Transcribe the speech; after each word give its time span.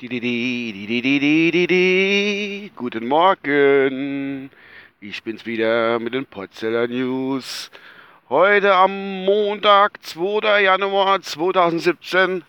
Guten 0.00 1.08
Morgen. 3.08 4.48
Ich 5.00 5.24
bin's 5.24 5.44
wieder 5.44 5.98
mit 5.98 6.14
den 6.14 6.24
Potzeller 6.24 6.86
News. 6.86 7.72
Heute 8.28 8.76
am 8.76 9.24
Montag, 9.24 10.00
2. 10.04 10.62
Januar 10.62 11.20
2017. 11.20 12.44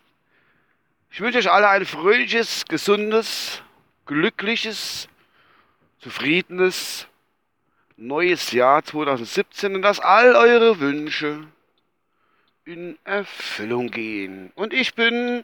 Ich 1.10 1.22
wünsche 1.22 1.40
euch 1.40 1.50
alle 1.50 1.70
ein 1.70 1.88
fröhliches, 1.88 2.66
gesundes, 2.66 3.64
glückliches, 4.06 5.10
zufriedenes 6.02 7.08
neues 7.98 8.52
Jahr 8.52 8.84
2017 8.84 9.74
und 9.74 9.82
dass 9.82 10.00
all 10.00 10.36
eure 10.36 10.80
Wünsche 10.80 11.48
in 12.66 13.00
Erfüllung 13.06 13.90
gehen. 13.90 14.52
Und 14.54 14.72
ich 14.72 14.94
bin 14.94 15.44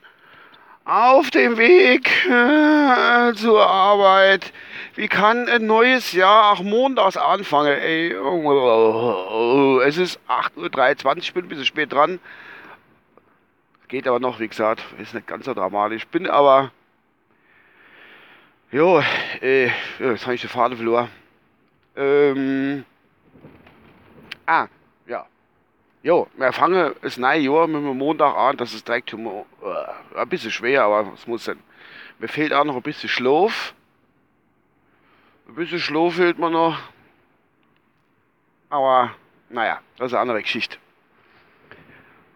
auf 0.86 1.32
dem 1.32 1.58
Weg 1.58 2.10
äh, 2.28 3.34
zur 3.34 3.68
Arbeit. 3.68 4.54
Wie 4.96 5.08
kann 5.08 5.50
ein 5.50 5.66
neues 5.66 6.14
Jahr 6.14 6.54
auch 6.54 6.62
montags 6.62 7.18
anfangen? 7.18 7.74
Ey, 7.74 8.12
es 9.84 9.98
ist 9.98 10.20
8.23 10.30 11.06
Uhr, 11.06 11.18
ich 11.18 11.34
bin 11.34 11.46
ein 11.46 11.50
bisschen 11.50 11.66
spät 11.66 11.92
dran. 11.92 12.20
Geht 13.88 14.08
aber 14.08 14.20
noch, 14.20 14.40
wie 14.40 14.48
gesagt, 14.48 14.84
ist 15.00 15.14
nicht 15.14 15.28
ganz 15.28 15.46
so 15.46 15.54
dramatisch. 15.54 16.08
Bin 16.08 16.28
aber. 16.28 16.72
Jo, 18.72 19.02
äh, 19.42 19.70
jetzt 20.00 20.26
habe 20.26 20.36
ich 20.36 20.42
den 20.42 20.50
Faden 20.50 20.78
verloren. 20.78 21.10
Ähm. 21.96 22.86
Ah. 24.46 24.68
Jo, 26.06 26.28
wir 26.38 26.54
fangen 26.54 26.94
das 27.02 27.18
neue 27.18 27.40
Jahr 27.40 27.66
mit 27.66 27.78
dem 27.78 27.98
Montag 27.98 28.38
an. 28.38 28.58
Das 28.58 28.76
ist 28.76 28.88
direkt 28.88 29.12
äh, 29.12 29.18
ein 30.16 30.30
bisschen 30.30 30.52
schwer, 30.52 30.84
aber 30.84 31.12
es 31.16 31.26
muss 31.26 31.46
sein. 31.46 31.60
Mir 32.20 32.28
fehlt 32.28 32.54
auch 32.54 32.64
noch 32.64 32.76
ein 32.76 32.84
bisschen 32.84 33.10
Schlaf. 33.10 33.74
Ein 35.48 35.56
bisschen 35.56 35.80
Schlaf 35.80 36.14
fehlt 36.14 36.38
mir 36.38 36.52
noch. 36.52 36.78
Aber, 38.70 39.16
naja, 39.50 39.80
das 39.98 40.10
ist 40.10 40.14
eine 40.14 40.22
andere 40.22 40.44
Geschichte. 40.44 40.78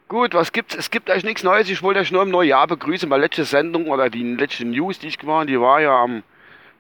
Gut, 0.08 0.34
was 0.34 0.52
gibt's? 0.52 0.74
Es 0.74 0.90
gibt 0.90 1.12
eigentlich 1.12 1.26
nichts 1.26 1.44
Neues. 1.44 1.70
Ich 1.70 1.84
wollte 1.84 2.00
euch 2.00 2.12
nur 2.12 2.24
im 2.24 2.32
neuen 2.32 2.50
Jahr 2.50 2.66
begrüßen. 2.66 3.08
Meine 3.08 3.22
letzte 3.22 3.46
Sendung 3.46 3.90
oder 3.90 4.10
die 4.10 4.24
letzte 4.34 4.66
News, 4.66 4.98
die 4.98 5.10
ich 5.10 5.20
gemacht 5.20 5.42
habe, 5.42 5.46
die 5.46 5.62
war 5.62 5.80
ja 5.80 5.96
am 5.96 6.24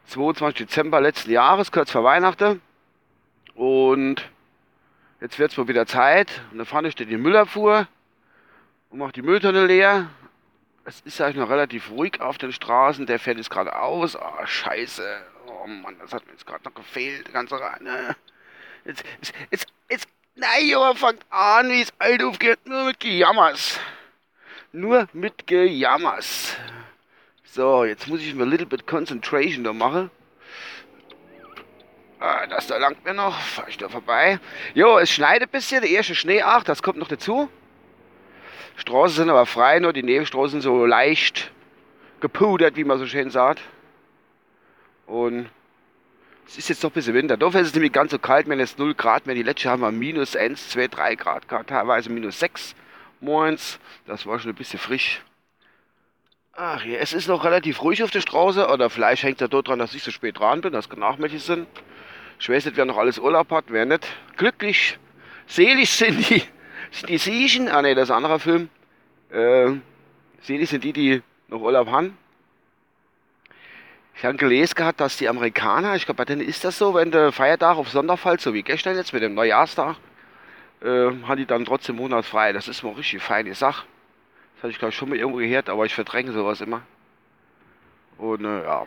22. 0.05 0.65
Dezember 0.65 1.01
letzten 1.01 1.29
Jahres, 1.29 1.71
kurz 1.71 1.91
vor 1.91 2.03
Weihnachten. 2.03 2.63
Und 3.53 4.27
Jetzt 5.21 5.37
wird 5.37 5.51
es 5.51 5.57
mal 5.57 5.67
wieder 5.67 5.85
Zeit. 5.85 6.41
Und 6.51 6.59
da 6.59 6.65
fahre 6.65 6.87
ich 6.87 6.95
die 6.95 7.05
Müllabfuhr 7.05 7.87
und 8.89 8.99
mache 8.99 9.11
die 9.11 9.21
Mülltonne 9.21 9.65
leer. 9.65 10.09
Es 10.85 11.01
ist 11.01 11.19
eigentlich 11.21 11.37
noch 11.37 11.49
relativ 11.49 11.91
ruhig 11.91 12.21
auf 12.21 12.37
den 12.37 12.53
Straßen. 12.53 13.05
Der 13.05 13.19
fährt 13.19 13.37
jetzt 13.37 13.49
gerade 13.49 13.75
aus. 13.75 14.15
Oh, 14.15 14.45
scheiße. 14.45 15.21
Oh 15.47 15.67
Mann, 15.67 15.97
das 15.99 16.13
hat 16.13 16.25
mir 16.25 16.31
jetzt 16.31 16.47
gerade 16.47 16.63
noch 16.63 16.73
gefehlt. 16.73 17.27
Die 17.27 17.31
ganze 17.31 17.59
Reine. 17.59 18.15
Jetzt, 18.85 19.03
jetzt, 19.19 19.33
jetzt, 19.51 19.67
jetzt, 19.89 20.07
nein, 20.35 20.67
Junge, 20.67 20.95
fangt 20.95 21.25
an, 21.29 21.69
wie 21.69 21.81
es 21.81 21.93
alt 21.99 22.23
aufgeht. 22.23 22.59
Nur 22.65 22.85
mit 22.85 22.99
Gejammers. 22.99 23.79
Nur 24.71 25.07
mit 25.11 25.45
Gejammers. 25.47 26.55
So, 27.43 27.83
jetzt 27.83 28.07
muss 28.07 28.21
ich 28.21 28.33
mir 28.33 28.43
ein 28.43 28.49
little 28.49 28.65
bit 28.65 28.87
concentration 28.87 29.63
da 29.63 29.73
machen. 29.73 30.09
Das 32.49 32.67
da 32.67 32.77
langt 32.77 33.05
mir 33.05 33.13
noch. 33.13 33.39
Fahr 33.39 33.67
ich 33.67 33.77
da 33.77 33.89
vorbei. 33.89 34.39
Jo, 34.73 34.97
es 34.97 35.11
schneit 35.11 35.41
ein 35.41 35.49
bisschen. 35.49 35.81
Der 35.81 35.89
erste 35.89 36.15
Schnee, 36.15 36.41
ach, 36.41 36.63
das 36.63 36.81
kommt 36.81 36.97
noch 36.97 37.07
dazu. 37.07 37.49
Straßen 38.75 39.17
sind 39.17 39.29
aber 39.29 39.45
frei, 39.45 39.79
nur 39.79 39.93
die 39.93 40.03
Nebenstraßen 40.03 40.61
so 40.61 40.85
leicht 40.85 41.51
gepudert, 42.21 42.75
wie 42.75 42.83
man 42.83 42.97
so 42.97 43.05
schön 43.05 43.29
sagt. 43.29 43.61
Und 45.05 45.49
es 46.47 46.57
ist 46.57 46.69
jetzt 46.69 46.83
doch 46.83 46.89
ein 46.89 46.93
bisschen 46.93 47.13
Winter. 47.13 47.37
Doch 47.37 47.53
ist 47.53 47.67
es 47.67 47.73
nämlich 47.73 47.91
ganz 47.91 48.11
so 48.11 48.19
kalt, 48.19 48.47
wenn 48.47 48.59
es 48.59 48.77
0 48.77 48.95
Grad 48.95 49.27
mehr. 49.27 49.35
Die 49.35 49.43
letzte 49.43 49.69
haben 49.69 49.81
wir 49.81 49.91
minus 49.91 50.35
1, 50.35 50.69
2, 50.69 50.87
3 50.87 51.15
Grad 51.15 51.47
teilweise 51.67 52.09
minus 52.09 52.39
6 52.39 52.73
morgens. 53.19 53.79
Das 54.07 54.25
war 54.25 54.39
schon 54.39 54.51
ein 54.51 54.55
bisschen 54.55 54.79
frisch. 54.79 55.21
Ach 56.53 56.83
ja, 56.83 56.97
es 56.97 57.13
ist 57.13 57.27
noch 57.27 57.43
relativ 57.43 57.83
ruhig 57.83 58.01
auf 58.03 58.11
der 58.11 58.21
Straße. 58.21 58.67
Oder 58.67 58.89
vielleicht 58.89 59.23
hängt 59.23 59.41
er 59.41 59.49
dort 59.49 59.67
dran, 59.67 59.79
dass 59.79 59.93
ich 59.93 60.03
so 60.03 60.11
spät 60.11 60.39
dran 60.39 60.61
bin, 60.61 60.73
dass 60.73 60.89
nachmittag 60.89 61.39
sind. 61.39 61.67
Ich 62.39 62.47
weiß 62.47 62.65
nicht, 62.65 62.77
wer 62.77 62.85
noch 62.85 62.97
alles 62.97 63.19
Urlaub 63.19 63.51
hat, 63.51 63.65
wer 63.67 63.85
nicht. 63.85 64.07
Glücklich, 64.37 64.97
selig 65.45 65.89
sind 65.89 66.29
die, 66.29 66.41
sind 66.89 67.09
die 67.09 67.17
Siechen. 67.17 67.67
Ah 67.67 67.81
ne, 67.81 67.93
das 67.95 68.05
ist 68.05 68.11
ein 68.11 68.17
anderer 68.17 68.39
Film. 68.39 68.69
Äh, 69.29 69.73
selig 70.41 70.69
sind 70.69 70.85
die, 70.85 70.93
die 70.93 71.21
noch 71.49 71.59
Urlaub 71.59 71.89
haben. 71.89 72.17
Ich 74.15 74.25
habe 74.25 74.37
gelesen 74.37 74.75
gehabt, 74.75 74.99
dass 74.99 75.17
die 75.17 75.27
Amerikaner, 75.27 75.95
ich 75.95 76.05
glaube 76.05 76.17
bei 76.17 76.25
denen 76.25 76.41
ist 76.41 76.63
das 76.63 76.77
so, 76.77 76.93
wenn 76.93 77.11
der 77.11 77.31
Feiertag 77.31 77.77
auf 77.77 77.89
Sonntag 77.89 78.19
fällt, 78.19 78.41
so 78.41 78.53
wie 78.53 78.63
gestern 78.63 78.95
jetzt 78.95 79.13
mit 79.13 79.21
dem 79.21 79.33
Neujahrstag, 79.33 79.97
äh, 80.81 80.87
haben 80.87 81.37
die 81.37 81.45
dann 81.45 81.65
trotzdem 81.65 81.97
monatsfrei. 81.97 82.53
Das 82.53 82.69
ist 82.69 82.83
mal 82.83 82.93
richtig 82.93 83.21
feine 83.21 83.53
Sache. 83.53 83.85
Das 84.55 84.63
hatte 84.63 84.71
ich 84.71 84.79
glaube 84.79 84.93
schon 84.93 85.09
mal 85.09 85.17
irgendwo 85.17 85.39
gehört, 85.39 85.69
aber 85.69 85.85
ich 85.85 85.93
verdränge 85.93 86.31
sowas 86.31 86.61
immer. 86.61 86.81
Und 88.17 88.45
äh, 88.45 88.63
ja, 88.63 88.85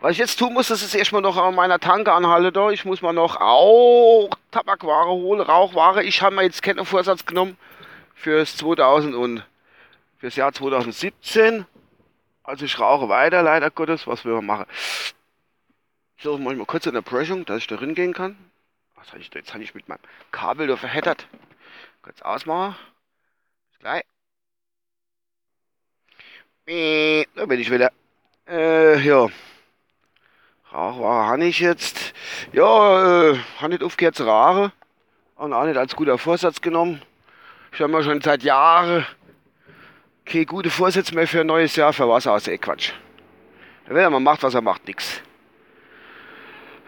was 0.00 0.12
ich 0.12 0.18
jetzt 0.18 0.38
tun 0.38 0.54
muss, 0.54 0.68
das 0.68 0.82
ist 0.82 0.94
erstmal 0.94 1.22
noch 1.22 1.36
an 1.36 1.54
meiner 1.54 1.80
Tanke 1.80 2.12
anhalte 2.12 2.52
da. 2.52 2.70
Ich 2.70 2.84
muss 2.84 3.02
mal 3.02 3.12
noch 3.12 3.36
auch 3.40 4.30
Tabakware 4.50 5.10
holen, 5.10 5.40
Rauchware. 5.40 6.04
Ich 6.04 6.22
habe 6.22 6.36
mir 6.36 6.42
jetzt 6.44 6.62
keinen 6.62 6.84
Vorsatz 6.84 7.26
genommen 7.26 7.56
fürs 8.14 8.56
2000 8.56 9.14
und 9.14 9.44
fürs 10.18 10.36
Jahr 10.36 10.52
2017. 10.52 11.66
Also 12.44 12.64
ich 12.64 12.78
rauche 12.78 13.08
weiter, 13.08 13.42
leider 13.42 13.70
Gottes. 13.70 14.06
Was 14.06 14.24
will 14.24 14.34
man 14.34 14.46
machen? 14.46 14.66
So, 16.20 16.38
mache 16.38 16.54
ich 16.54 16.58
mal 16.58 16.66
kurz 16.66 16.86
eine 16.86 17.02
Pressung, 17.02 17.44
dass 17.44 17.58
ich 17.58 17.66
da 17.66 17.76
gehen 17.76 18.12
kann. 18.12 18.36
Was 18.94 19.08
habe 19.10 19.20
ich 19.20 19.30
Jetzt 19.32 19.52
habe 19.52 19.62
ich 19.62 19.74
mit 19.74 19.88
meinem 19.88 20.00
Kabel 20.30 20.66
da 20.66 20.76
verheddert. 20.76 21.26
Kurz 22.02 22.22
ausmachen. 22.22 22.76
Bis 23.70 23.78
gleich. 23.80 24.04
Da 27.34 27.46
bin 27.46 27.60
ich 27.60 27.70
wieder. 27.70 27.90
Äh, 28.48 28.98
ja. 29.00 29.28
Rauchware 30.72 31.26
habe 31.26 31.44
ich 31.44 31.60
jetzt. 31.60 32.12
Ja, 32.52 33.30
äh, 33.30 33.38
habe 33.58 33.70
nicht 33.70 33.82
aufgehört 33.82 34.16
zu 34.16 34.24
rauchen. 34.24 34.72
Und 35.36 35.52
auch 35.52 35.64
nicht 35.64 35.76
als 35.76 35.96
guter 35.96 36.18
Vorsatz 36.18 36.60
genommen. 36.60 37.00
Ich 37.72 37.80
habe 37.80 37.92
mir 37.92 38.02
schon 38.02 38.20
seit 38.20 38.42
Jahren 38.42 39.06
keine 40.26 40.46
gute 40.46 40.68
Vorsätze 40.68 41.14
mehr 41.14 41.26
für 41.26 41.40
ein 41.40 41.46
neues 41.46 41.76
Jahr. 41.76 41.92
Für 41.92 42.08
was 42.08 42.26
aus, 42.26 42.48
ey 42.48 42.58
Quatsch. 42.58 42.92
Wenn 43.86 44.12
man 44.12 44.22
macht, 44.22 44.42
was 44.42 44.54
er 44.54 44.60
macht, 44.60 44.86
nix. 44.86 45.22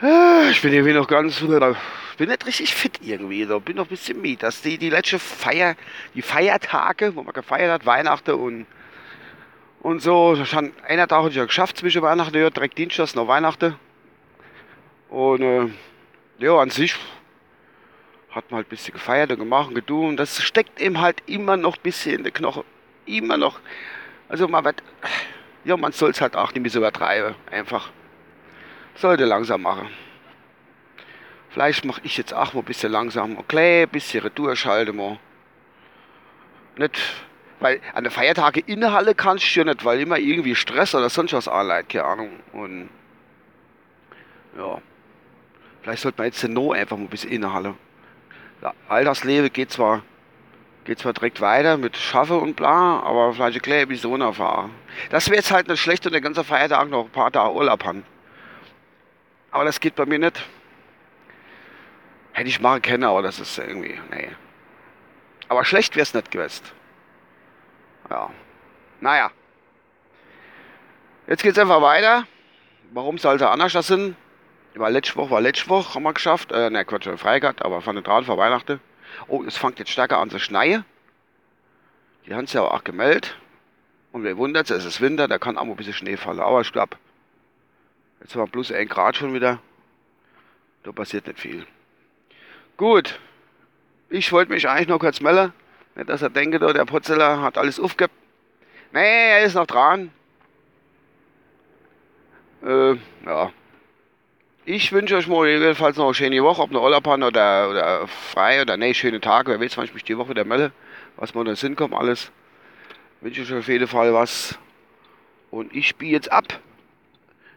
Äh, 0.02 0.50
ich 0.50 0.60
bin 0.60 0.72
irgendwie 0.72 0.92
noch 0.92 1.06
ganz, 1.06 1.40
bin 1.40 2.28
nicht 2.28 2.46
richtig 2.46 2.74
fit 2.74 2.98
irgendwie, 3.02 3.44
so. 3.44 3.60
bin 3.60 3.76
noch 3.76 3.86
ein 3.86 3.88
bisschen 3.88 4.20
mit. 4.20 4.42
Dass 4.42 4.60
die, 4.60 4.76
die 4.76 4.90
letzte 4.90 5.18
Feier, 5.18 5.74
die 6.14 6.20
Feiertage, 6.20 7.16
wo 7.16 7.22
man 7.22 7.32
gefeiert 7.32 7.72
hat, 7.72 7.86
Weihnachten 7.86 8.32
und 8.32 8.66
und 9.80 10.02
so, 10.02 10.36
schon 10.44 10.72
einer 10.86 11.08
Tag 11.08 11.20
hatte 11.20 11.30
ich 11.30 11.36
ja 11.36 11.44
geschafft 11.44 11.78
zwischen 11.78 12.02
Weihnachten, 12.02 12.36
ja, 12.36 12.50
direkt 12.50 12.76
Dienstag 12.76 13.14
noch 13.14 13.28
Weihnachten. 13.28 13.76
Und 15.08 15.42
äh, 15.42 15.68
ja, 16.38 16.58
an 16.58 16.70
sich 16.70 16.94
hat 18.30 18.50
man 18.50 18.58
halt 18.58 18.68
ein 18.68 18.70
bisschen 18.70 18.94
gefeiert 18.94 19.30
und 19.32 19.38
gemacht 19.38 19.68
und 19.68 19.74
getan. 19.74 20.16
Das 20.16 20.42
steckt 20.42 20.80
eben 20.80 21.00
halt 21.00 21.22
immer 21.26 21.56
noch 21.56 21.76
ein 21.76 21.82
bisschen 21.82 22.16
in 22.16 22.24
den 22.24 22.32
Knochen. 22.32 22.62
Immer 23.06 23.36
noch. 23.36 23.58
Also 24.28 24.46
man 24.46 24.64
wird, 24.64 24.82
ja, 25.64 25.76
man 25.76 25.92
soll 25.92 26.10
es 26.10 26.20
halt 26.20 26.36
auch 26.36 26.52
nicht 26.52 26.62
mehr 26.62 26.70
so 26.70 26.78
übertreiben. 26.78 27.34
Einfach. 27.50 27.90
Sollte 28.94 29.24
langsam 29.24 29.62
machen. 29.62 29.88
Vielleicht 31.48 31.84
mache 31.84 32.00
ich 32.04 32.16
jetzt 32.16 32.32
auch 32.32 32.52
mal 32.52 32.60
ein 32.60 32.66
bisschen 32.66 32.92
langsam. 32.92 33.36
Okay, 33.38 33.82
ein 33.82 33.88
bisschen 33.88 34.22
Retour 34.22 34.54
schalten 34.54 34.96
mal. 34.96 35.18
Nicht 36.76 37.00
weil 37.60 37.80
an 37.94 38.04
den 38.04 38.10
Feiertagen 38.10 38.62
in 38.66 38.80
der 38.80 38.92
Halle 38.92 39.14
kannst 39.14 39.54
du 39.54 39.60
ja 39.60 39.64
nicht, 39.64 39.84
weil 39.84 40.00
immer 40.00 40.18
irgendwie 40.18 40.54
Stress 40.54 40.94
oder 40.94 41.10
sonst 41.10 41.32
was 41.32 41.46
anleitet, 41.46 41.90
keine 41.90 42.04
Ahnung. 42.04 42.30
Und 42.52 42.88
ja, 44.56 44.80
vielleicht 45.82 46.02
sollte 46.02 46.18
man 46.18 46.26
jetzt 46.26 46.42
den 46.42 46.54
No 46.54 46.72
einfach 46.72 46.96
mal 46.96 47.06
bisschen 47.06 47.30
in 47.30 47.42
der 47.42 47.52
Halle. 47.52 47.74
Ja, 48.62 48.74
Alltagsleben 48.88 49.52
geht 49.52 49.70
zwar, 49.70 50.02
geht 50.84 50.98
zwar 50.98 51.12
direkt 51.12 51.40
weiter 51.40 51.76
mit 51.76 51.96
Schaffe 51.96 52.38
und 52.38 52.56
bla, 52.56 53.00
aber 53.00 53.32
vielleicht 53.34 53.52
eine 53.52 53.60
kleine 53.60 53.82
Episode 53.82 54.24
erfahren. 54.24 54.70
Das 55.10 55.28
wäre 55.28 55.36
jetzt 55.36 55.52
halt 55.52 55.68
nicht 55.68 55.80
schlecht, 55.80 56.04
wenn 56.06 56.12
der 56.12 56.20
ganze 56.20 56.44
Feiertag 56.44 56.88
noch 56.88 57.04
ein 57.04 57.10
paar 57.10 57.30
Tage 57.30 57.54
Urlaub 57.54 57.84
haben. 57.84 58.04
Aber 59.50 59.64
das 59.64 59.80
geht 59.80 59.96
bei 59.96 60.06
mir 60.06 60.18
nicht. 60.18 60.46
Hätte 62.32 62.48
ich 62.48 62.60
machen 62.60 62.82
können, 62.82 63.04
aber 63.04 63.22
das 63.22 63.40
ist 63.40 63.58
irgendwie, 63.58 63.98
nee. 64.10 64.28
Aber 65.48 65.64
schlecht 65.64 65.96
wäre 65.96 66.04
es 66.04 66.14
nicht 66.14 66.30
gewesen. 66.30 66.79
Ja. 68.10 68.30
Naja. 69.00 69.30
Jetzt 71.26 71.42
geht's 71.42 71.58
einfach 71.58 71.80
weiter. 71.80 72.26
Warum 72.92 73.18
sollte 73.18 73.48
anders 73.48 73.72
das 73.72 73.86
sind? 73.86 74.16
War 74.74 74.90
letzte 74.90 75.16
Woche, 75.16 75.30
war 75.30 75.40
letzte 75.40 75.68
Woche, 75.68 75.94
haben 75.94 76.02
wir 76.02 76.12
geschafft. 76.12 76.52
Äh, 76.52 76.70
ne, 76.70 76.84
Quatsch, 76.84 77.08
frei 77.16 77.40
gehabt, 77.40 77.64
aber 77.64 77.80
von 77.80 77.94
der 77.94 78.02
dran 78.02 78.24
vor 78.24 78.36
Weihnachten. 78.36 78.80
Oh, 79.28 79.42
es 79.44 79.56
fängt 79.56 79.78
jetzt 79.78 79.90
stärker 79.90 80.18
an 80.18 80.30
zu 80.30 80.38
schneien. 80.38 80.84
Die 82.26 82.34
haben 82.34 82.44
es 82.44 82.52
ja 82.52 82.62
auch 82.62 82.84
gemeldet. 82.84 83.36
Und 84.12 84.24
wer 84.24 84.36
wundert 84.36 84.70
es 84.70 84.84
ist 84.84 85.00
Winter, 85.00 85.28
da 85.28 85.38
kann 85.38 85.56
auch 85.56 85.64
mal 85.64 85.72
ein 85.72 85.76
bisschen 85.76 85.92
Schnee 85.92 86.16
fallen. 86.16 86.40
Aber 86.40 86.60
ich 86.60 86.72
glaube, 86.72 86.96
jetzt 88.20 88.34
haben 88.34 88.42
wir 88.42 88.48
bloß 88.48 88.72
1 88.72 88.90
Grad 88.90 89.16
schon 89.16 89.34
wieder. 89.34 89.60
Da 90.82 90.92
passiert 90.92 91.26
nicht 91.26 91.38
viel. 91.38 91.66
Gut, 92.76 93.20
ich 94.08 94.32
wollte 94.32 94.52
mich 94.52 94.68
eigentlich 94.68 94.88
noch 94.88 94.98
kurz 94.98 95.20
melden. 95.20 95.52
Nicht, 96.00 96.08
dass 96.08 96.22
er 96.22 96.30
denkt, 96.30 96.62
der 96.62 96.86
Potzeller 96.86 97.42
hat 97.42 97.58
alles 97.58 97.78
aufgegeben. 97.78 98.16
Nee, 98.90 99.32
er 99.32 99.42
ist 99.44 99.54
noch 99.54 99.66
dran. 99.66 100.10
Äh, 102.64 102.94
ja. 103.26 103.52
Ich 104.64 104.92
wünsche 104.92 105.16
euch 105.16 105.26
mal 105.26 105.46
jedenfalls 105.46 105.98
noch 105.98 106.06
eine 106.06 106.14
schöne 106.14 106.42
Woche, 106.42 106.62
ob 106.62 106.70
eine 106.70 106.80
Urlaubern 106.80 107.22
oder, 107.22 107.68
oder 107.68 108.08
frei 108.08 108.62
oder 108.62 108.78
nee, 108.78 108.94
schöne 108.94 109.20
Tage. 109.20 109.52
Wer 109.52 109.60
weiß, 109.60 109.76
wann 109.76 109.84
ich 109.84 109.92
mich 109.92 110.04
die 110.04 110.16
Woche 110.16 110.30
wieder 110.30 110.46
melde, 110.46 110.72
was 111.16 111.34
mir 111.34 111.44
da 111.44 111.54
Sinn 111.54 111.76
kommt, 111.76 111.92
alles. 111.92 112.32
Wünsche 113.20 113.42
euch 113.42 113.52
auf 113.52 113.68
jeden 113.68 113.86
Fall 113.86 114.14
was. 114.14 114.58
Und 115.50 115.76
ich 115.76 115.88
spiele 115.88 116.12
jetzt 116.12 116.32
ab. 116.32 116.60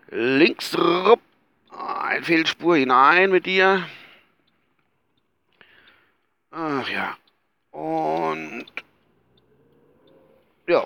Links, 0.09 0.77
rup, 0.77 1.21
ein 1.69 2.25
Fehlspur 2.25 2.75
hinein 2.75 3.31
mit 3.31 3.45
dir. 3.45 3.87
Ach 6.51 6.89
ja. 6.89 7.15
Und 7.83 8.65
ja. 10.69 10.85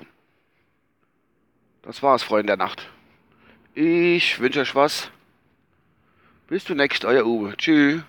Das 1.83 2.01
war's, 2.01 2.23
Freunde 2.23 2.47
der 2.47 2.57
Nacht. 2.57 2.89
Ich 3.75 4.39
wünsche 4.39 4.61
euch 4.61 4.73
was. 4.73 5.11
Bis 6.47 6.63
zum 6.63 6.77
nächsten, 6.77 7.05
euer 7.05 7.23
Uwe. 7.23 7.55
Tschüss. 7.55 8.01